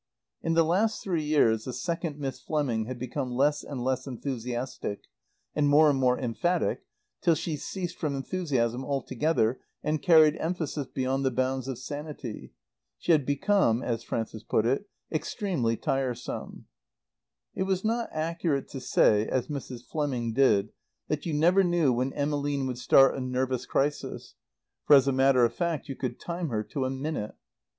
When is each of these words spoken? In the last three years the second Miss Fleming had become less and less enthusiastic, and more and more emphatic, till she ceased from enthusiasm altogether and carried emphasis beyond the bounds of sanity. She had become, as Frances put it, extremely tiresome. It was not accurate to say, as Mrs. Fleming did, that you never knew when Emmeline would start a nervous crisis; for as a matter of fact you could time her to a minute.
In 0.41 0.55
the 0.55 0.63
last 0.65 1.03
three 1.03 1.21
years 1.23 1.65
the 1.65 1.73
second 1.73 2.17
Miss 2.17 2.39
Fleming 2.39 2.85
had 2.85 2.97
become 2.97 3.29
less 3.29 3.63
and 3.63 3.83
less 3.83 4.07
enthusiastic, 4.07 5.01
and 5.53 5.69
more 5.69 5.91
and 5.91 5.99
more 5.99 6.17
emphatic, 6.17 6.81
till 7.21 7.35
she 7.35 7.55
ceased 7.55 7.97
from 7.99 8.15
enthusiasm 8.15 8.83
altogether 8.83 9.59
and 9.83 10.01
carried 10.01 10.35
emphasis 10.37 10.87
beyond 10.87 11.23
the 11.23 11.29
bounds 11.29 11.67
of 11.67 11.77
sanity. 11.77 12.51
She 12.97 13.11
had 13.11 13.27
become, 13.27 13.83
as 13.83 14.01
Frances 14.01 14.41
put 14.41 14.65
it, 14.65 14.89
extremely 15.11 15.77
tiresome. 15.77 16.65
It 17.53 17.67
was 17.69 17.85
not 17.85 18.09
accurate 18.11 18.69
to 18.69 18.79
say, 18.79 19.27
as 19.27 19.49
Mrs. 19.49 19.83
Fleming 19.85 20.33
did, 20.33 20.71
that 21.09 21.27
you 21.27 21.33
never 21.35 21.63
knew 21.63 21.93
when 21.93 22.11
Emmeline 22.13 22.65
would 22.65 22.79
start 22.79 23.15
a 23.15 23.21
nervous 23.21 23.67
crisis; 23.67 24.33
for 24.83 24.95
as 24.95 25.07
a 25.07 25.11
matter 25.11 25.45
of 25.45 25.53
fact 25.53 25.87
you 25.87 25.95
could 25.95 26.19
time 26.19 26.49
her 26.49 26.63
to 26.63 26.85
a 26.85 26.89
minute. 26.89 27.35